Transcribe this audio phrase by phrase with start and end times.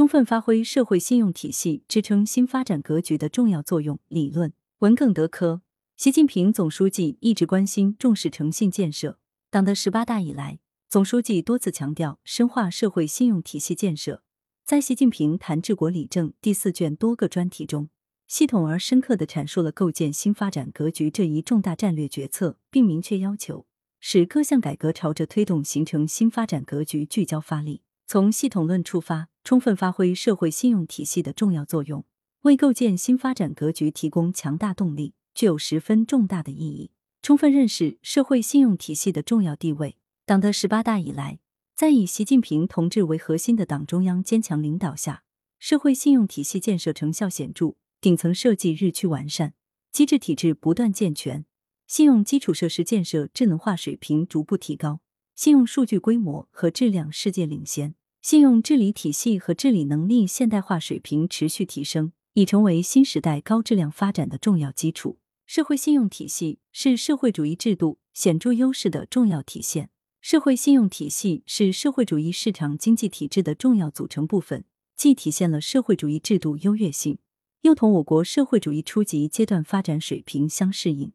[0.00, 4.00] 充分发挥社会信用体系支撑新发展格局的重要作用。
[4.08, 5.60] 理论文耿德科。
[5.94, 9.18] 习近平总书记一直关心重视诚信建设。
[9.50, 10.58] 党的十八大以来，
[10.88, 14.22] 总书记多次强调深化社会信用体系建设。
[14.64, 17.90] 在《习近平谈治国理政》第四卷多个专题中，
[18.26, 23.66] 系统而深刻地阐述了构建新发展格局这一重大战略决策，并明确要求
[23.98, 27.82] 使各项改革朝着推动形成新发展格局聚焦发力。
[28.12, 32.04] 从系统论出发，充分发挥社会信用体系的重要作用，
[32.40, 36.90] 为构建新发展格局提供强大动力，具有十分重大的意义。
[37.22, 39.96] 充分认识社会信用体系的重要地位。
[40.26, 41.38] 党的十八大以来。
[41.76, 45.22] 在以习近平同志为核心的党中央坚强领导下，
[45.60, 49.54] 社会信用体系建设成效显著，顶层设计日趋完善，
[49.92, 51.46] 机制体制不断健全，
[51.86, 55.00] 信用基础设施建设智能化水平逐步提高，
[55.36, 65.18] 信用数据规模和质量世界领先，信用治理体系和治理能力现代化水平持续提升，已成为新时代高质量发展的重要基础。
[65.46, 69.88] 社会信用体系是社会主义制度显著优势的重要体现。
[70.20, 77.16] 社会信用体系是社会主义市场经济体制的重要组成部分，既体现了社会主义制度优越性，
[77.62, 81.12] 又同我国社会主义初级阶段发展水平相适应，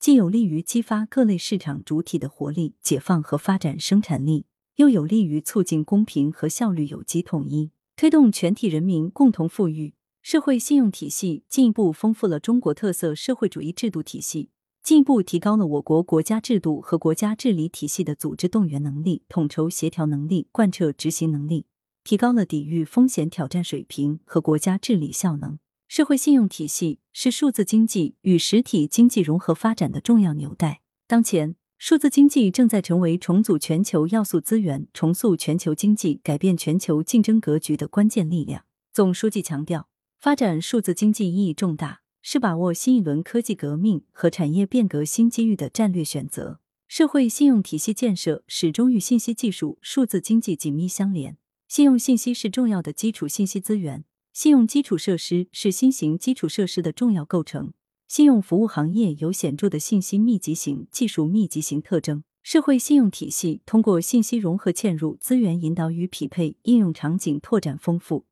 [0.00, 9.94] 既有利于激发各类市场主体的活力、解放和发展生产力，又有利于促进公平和效率有机统一，推动全体人民共同富裕。
[10.22, 14.50] 社会信用体系进一步丰富了中国特色社会主义制度体系。
[14.82, 21.66] 进一步提高了我国国家制度和国家治理体系的组织动员能力、统筹协调能力、贯彻执行能力，
[22.04, 25.58] 提高了抵御风险挑战水平和国家治理效能。
[25.88, 30.82] 社会信用体系是数字经济与实体经济融合发展的重要纽带。
[31.06, 38.64] 当前，数字经济正在成为重组全球要素资源、重塑全球经济、改变全球竞争格局的关键力量。
[38.92, 39.88] 总书记强调，
[40.18, 42.00] 发展数字经济意义重大。
[42.28, 46.58] 是把握新一轮科技革命和产业变革新机遇的战略选择。
[46.88, 51.36] 社会信用体系建设始终与信息技术、数字经济紧密相连。
[51.68, 57.74] 信用信息是重要的基础信息资源，信用基础设施是新型基础设施的重要构成。
[58.08, 62.22] 信用服务行业有显著的信息密集型、技术密集型特征。
[62.42, 68.24] 社会信用体系通过信息融合嵌入、资源引导与匹配、应用场景拓展丰富，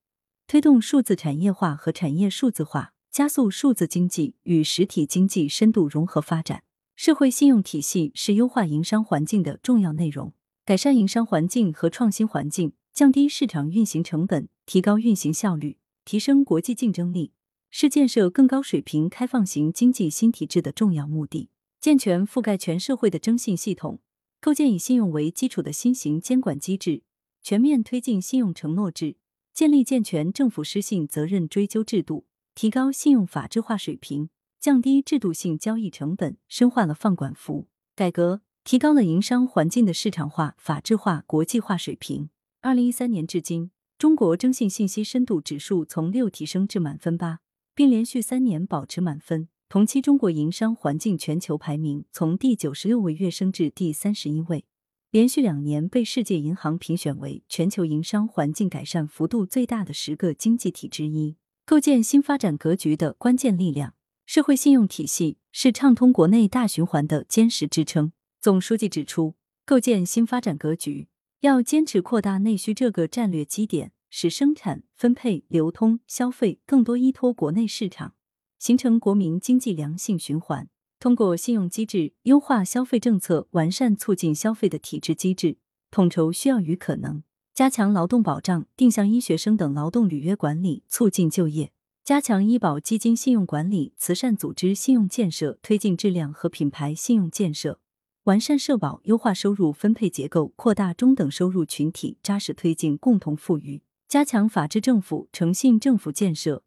[0.47, 2.93] 推动数字产业化和产业数字化。
[3.11, 6.65] 加速数字经济与实体经济深度融合发展，
[6.97, 10.33] 社会信用体系是优化营商环境的重要内容。
[10.65, 17.31] 改善营商环境和创新环境，降低市场运行成本，提高运行效率，提升国际竞争力，
[17.77, 21.51] 是建设更高水平开放型经济新体制的重要目的。
[21.81, 23.99] 健全覆盖全社会的征信系统，
[24.41, 27.03] 构建以信用为基础的新型监管机制，
[27.43, 29.17] 全面推进信用承诺制，
[29.53, 32.27] 建立健全政府失信责任追究制度。
[32.55, 34.29] 提高信用法治化水平，
[34.61, 42.31] 降低制度性交易成本，深化了放管服改革，提高了营商环境的市场化、法治化、国际化水平。
[42.61, 47.41] 二零一三年至今，中国征信信息深度指数从六提升至满分八，
[47.75, 49.49] 并连续三年保持满分。
[49.69, 54.65] 同期，中国营商环境全球排名从第九十六位跃升至第三十一位，
[55.11, 61.37] 连续两年被世界银行评选为全球营商环境改善幅度最大的十个经济体之一。
[61.67, 63.95] 构建新发展格局的关键力量，
[64.27, 68.13] 社会信用体系是畅通国内大循环的坚实支撑。
[68.41, 69.35] 总书记指出，
[69.65, 71.09] 构建新发展格局
[71.41, 78.15] 要坚持扩大内需这个战略基点，使生产、分配、流通、消费更多依托国内市场，
[78.61, 80.69] 形成国民经济良性循环。
[81.01, 85.59] 通过信用机制优化消费政策，完善促进消费的体制机制，
[85.91, 87.25] 统筹需要与可能。
[87.53, 91.73] 加强劳动保障、定向医学生等劳动履约管理，促进就业；
[92.05, 97.81] 加强医保基金信用管理、慈善组织信用建设，推进质量和品牌信用建设；
[98.23, 106.63] 完善社保，优化收入分配结构，扩大中等收入群体，扎实推进共同富裕；加强法治政府、诚信政府建设，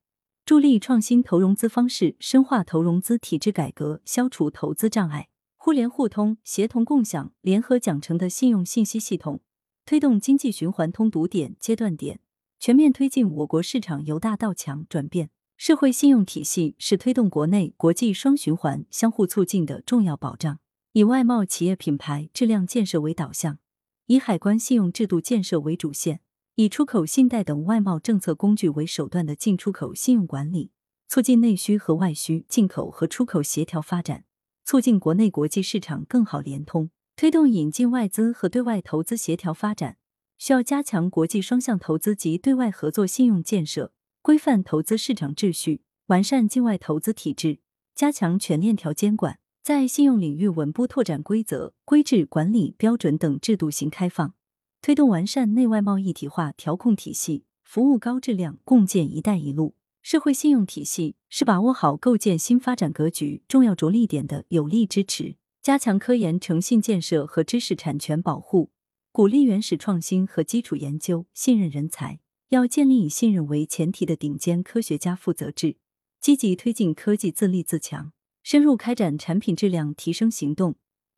[0.46, 9.42] 助力创新投融资方式，深化投融资体制改革，消除投资障碍；互联互通、协同共享、联合奖惩的信用信息系统。
[9.86, 12.20] 推动经济循环通堵点、阶段点，
[12.60, 15.30] 全面推进我国市场由大到强转变。
[15.56, 20.60] 社会信用体系是推动国内国际双循环相互促进的重要保障。
[20.92, 23.60] 以外贸企业品牌质量建设为导向，
[24.08, 26.20] 以海关信用制度建设为主线，
[26.60, 30.72] 以出口信贷等外贸政策工具为手段的进出口信用管理，
[31.08, 34.24] 促进内需和外需、进口和出口协调发展，
[34.66, 36.90] 促进国内国际市场更好联通。
[37.16, 39.98] 推动引进外资和对外投资协调发展，
[40.40, 43.92] 需要加强国际双向投资及对外合作信用建设，
[44.24, 47.60] 规范投资市场秩序，完善境外投资体制，
[47.94, 54.34] 加强全链条监管，在信用领域稳步拓展规则、规制、管理标准等制度型开放，
[54.82, 59.76] 推动完善内外贸一体化调控体系，服务高质量，共建“一带一路”。
[60.02, 65.36] 社会信用体系是把握好构建新发展格局重要着力点的有力支持。
[65.62, 68.72] 加强科研诚信建设和知识产权保护，
[69.12, 72.20] 鼓励原始创新和基础研究，信任人才。
[72.50, 75.76] 要建立以信任为前提的顶尖科学家负责制，
[76.22, 80.76] 积极推进科技自立自强，深入开展产品质量提升行动，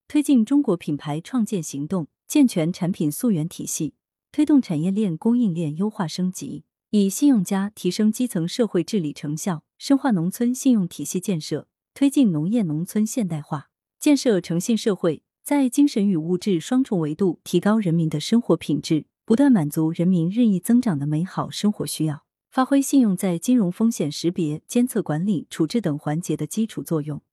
[0.08, 3.96] 推进中国品牌创建行动，健全产品溯源体系，
[4.32, 6.64] 推动产业链供应链优化升级。
[6.92, 27.24] 以信用家提升基层社会治理成效，深化农村信用体系建设，推进农业农村现代化，建设诚信社会，在精神与物质双重维度提高人民的生活品质，不断满足人民日益增长的美好生活需要，发挥信用在金融风险识别、监测、管理、处置等环节的基础作用，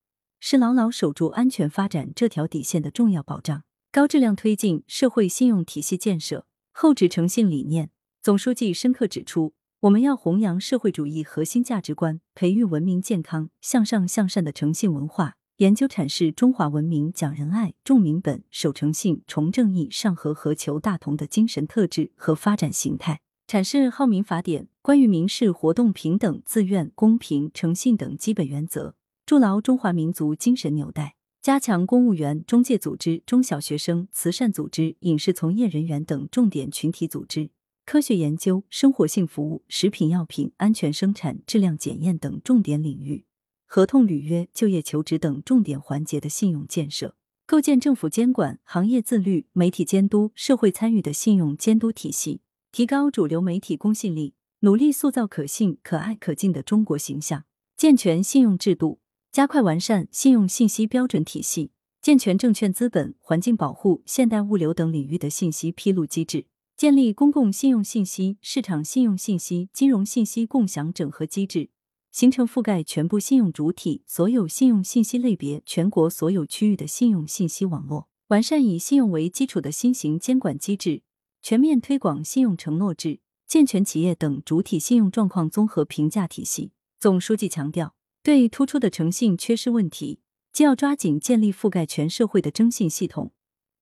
[0.41, 3.65] 是牢牢守住安全发展这条底线的重要保障。
[3.97, 7.89] 高质量推进社会信用体系建设，厚植诚信理念。
[8.21, 28.95] 总书记深刻指出，我们要弘扬社会主义核心价值观，培育文明、健康、向上、向善的诚信文化，研究阐释中华文明讲仁爱、重民本、守诚信、崇正义、上和和、求大同的精神特质和发展形态，阐释浩民法典关于民事活动平等、自愿、公平、诚信等基本原则，
[29.25, 31.16] 筑牢中华民族精神纽带，
[31.47, 37.51] 加强公务员、中介组织、中小学生、慈善组织、影视从业人员等重点群体组织。
[37.85, 43.27] 科学研究、生活性服务、食品药品安全生产、质量检验等重点领域，
[43.65, 47.15] 合同履约、就业求职等重点环节的信用建设，
[47.47, 52.41] 构建政府监管、行业自律、媒体监督、社会参与的信用监督体系，
[52.73, 57.45] 提高主流媒体公信力，努力塑造可信、可爱、可敬的中国形象。
[57.77, 58.99] 健全信用制度，
[59.37, 66.47] 加快完善信用信息标准体系，健全证券资本、环境保护、现代物流等领域的信息披露机制。
[66.75, 71.69] 建立公共信用信息、市场信用信息、金融信息共享整合机制，
[72.11, 78.09] 形成覆盖全部信用主体、所有信用信息类别、全国所有区域的信用信息网络。
[78.29, 81.03] 完善以信用为基础的新型监管机制，
[81.43, 86.73] 全面推广信用承诺制，健全企业等主体信用状况综合评价体系。
[86.99, 87.95] 总书记强调，
[88.27, 90.19] 对突出的诚信缺失问题，
[90.53, 93.31] 既要抓紧建立覆盖全社会的征信系统。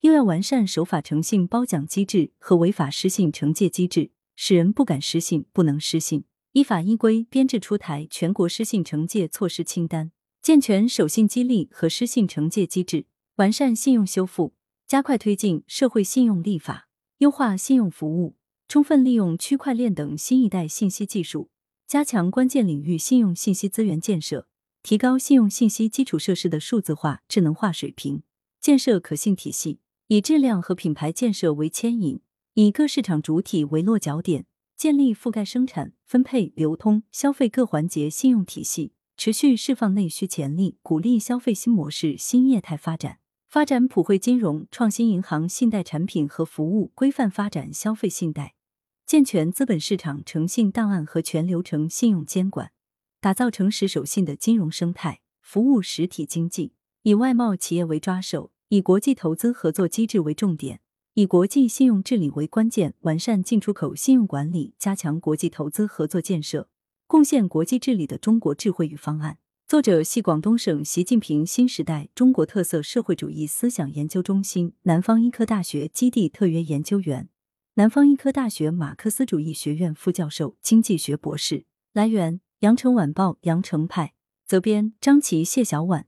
[0.01, 6.27] 又要完善守法诚信褒奖机制和违法失信惩戒机制，使人不敢失信、不能失信。
[6.53, 10.13] 依法依规编制出台全国失信惩戒措施清单，
[10.43, 13.07] 健全守信激励和失信惩戒机制，
[13.37, 14.53] 完善信用修复，
[14.87, 18.37] 加快推进社会信用立法，优化信用服务，
[18.69, 21.49] 充分利用区块链等新一代信息技术，
[21.87, 24.49] 加强关键领域信用信息资源建设，
[24.83, 28.23] 提高信用信息基础设施的数字化、智能化水平，
[28.61, 29.81] 建设可信体系。
[30.09, 32.21] 以质量和品牌建设为牵引，
[32.53, 34.45] 以各市场主体为落脚点，
[34.77, 48.54] 建立覆盖生产、分配、流通、消费各环节信用体系，持续释放内需潜力，鼓励消费新模式、新业态发展，发展普惠金融、创新银行信贷产品和服务，规范发展消费信贷，
[49.07, 52.73] 健全资本市场诚信档案和全流程信用监管，
[53.21, 56.73] 打造诚实守信的金融生态，服务实体经济。
[57.03, 58.51] 以外贸企业为抓手。
[58.69, 60.81] 以国际投资合作机制为重点，
[61.13, 66.69] 以国际信用治理为关键，完善进出口信用管理，加强国际投资合作建设，
[67.07, 69.37] 贡献国际治理的中国智慧与方案。
[69.69, 77.29] 作者系广东省习近平新时代中国特色社会主义思想研究中心南方医科大学基地特约研究员，
[77.77, 81.65] 南方医科大学马克思主义学院副教授，经济学博士。
[81.93, 84.15] 来源：羊城晚报羊城派，
[84.47, 86.07] 责编：张琪、谢小婉。